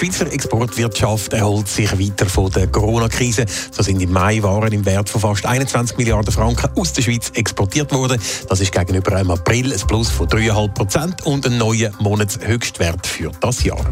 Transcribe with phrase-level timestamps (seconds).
[0.00, 3.44] Die Schweizer Exportwirtschaft erholt sich weiter von der Corona-Krise.
[3.70, 7.30] So sind im Mai Waren im Wert von fast 21 Milliarden Franken aus der Schweiz
[7.34, 8.18] exportiert worden.
[8.48, 13.30] Das ist gegenüber einem April ein Plus von 3,5 Prozent und ein neuer Monatshöchstwert für
[13.42, 13.84] das Jahr.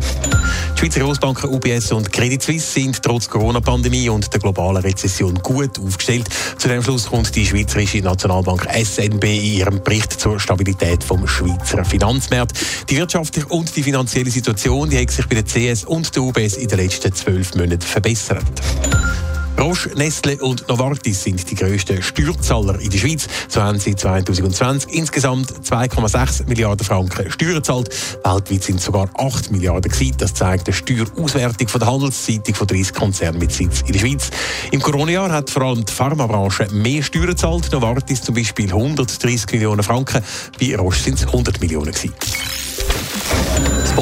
[0.79, 5.77] Die Schweizer Großbanken UBS und Credit Suisse sind trotz Corona-Pandemie und der globalen Rezession gut
[5.81, 6.29] aufgestellt.
[6.57, 11.85] Zu dem Schluss kommt die Schweizerische Nationalbank SNB in ihrem Bericht zur Stabilität vom Schweizer
[11.85, 12.53] Finanzmarkt.
[12.89, 16.57] Die wirtschaftliche und die finanzielle Situation die hat sich bei der CS und der UBS
[16.59, 18.45] in den letzten zwölf Monaten verbessert.
[19.59, 23.27] Roche, Nestle und Novartis sind die grössten Steuerzahler in der Schweiz.
[23.49, 27.89] So haben sie 2020 insgesamt 2,6 Milliarden Franken Steuern gezahlt.
[28.25, 30.15] Weltweit sind es sogar 8 Milliarden gewesen.
[30.19, 34.31] Das zeigt eine Steuerauswertung von der Handelszeitung von 30 Konzernen mit Sitz in der Schweiz.
[34.71, 37.73] Im Corona-Jahr hat vor allem die Pharmabranche mehr Steuern gezahlt.
[37.73, 40.23] Novartis zum Beispiel 130 Millionen Franken.
[40.61, 42.15] Bei Roche sind es 100 Millionen gewesen.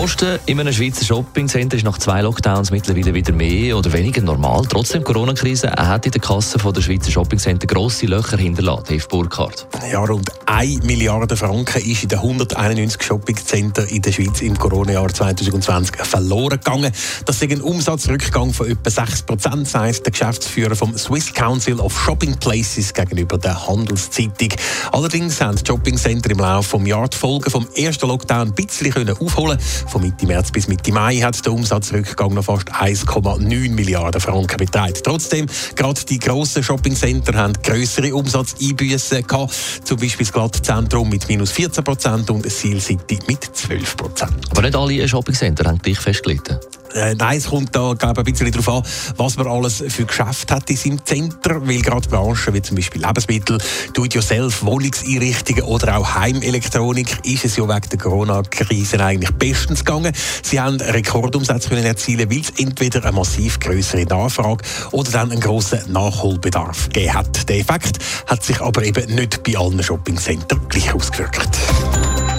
[0.06, 4.62] Posten in einem Schweizer Shoppingcenter ist nach zwei Lockdowns mittlerweile wieder mehr oder weniger normal.
[4.68, 8.84] Trotzdem Corona-Krise hat in der Kasse der Schweizer Shoppingcenter grosse Löcher hinterlassen.
[8.88, 9.66] Dave Burkhardt.
[9.90, 15.12] Ja, rund 1 Milliarde Franken ist in den 191 Shoppingcenter in der Schweiz im Corona-Jahr
[15.12, 16.92] 2020 verloren gegangen.
[17.24, 21.98] Das ist ein Umsatzrückgang von etwa 6 Prozent, sagt der Geschäftsführer vom Swiss Council of
[21.98, 24.50] Shopping Places gegenüber der Handelszeitung.
[24.92, 29.10] Allerdings haben die Shoppingcenter im Laufe des Jahres die Folgen vom ersten Lockdown ein bisschen
[29.10, 29.58] aufholen
[29.96, 35.02] von Mitte März bis Mitte Mai hat der Umsatzrückgang noch fast 1,9 Milliarden Franken beträgt.
[35.02, 39.54] Trotzdem, gerade die grossen Shoppingcenter haben größere Umsatzeinbüßen gehabt.
[39.84, 44.36] Zum Beispiel das Glattzentrum mit minus 14 Prozent und Seal City mit 12 Prozent.
[44.50, 46.58] Aber nicht alle Shoppingcenter haben gleich festgelegt.
[46.96, 48.82] Äh, nein, es kommt da glaube ein bisschen darauf an,
[49.16, 53.04] was man alles für Geschäft hat in seinem Zentrum, weil gerade Branchen wie zum Beispiel
[53.04, 53.58] Lebensmittel,
[53.92, 60.12] Do-it-yourself, Wohnungseinrichtungen oder auch Heimelektronik ist es ja wegen der Corona-Krise eigentlich bestens gegangen.
[60.42, 65.40] Sie haben Rekordumsätze können erzielen, weil es entweder eine massiv größere Nachfrage oder dann einen
[65.40, 67.48] grossen Nachholbedarf gegeben hat.
[67.48, 71.58] Der Effekt hat sich aber eben nicht bei allen Shoppingcentern gleich ausgewirkt.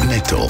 [0.08, 0.50] Netto,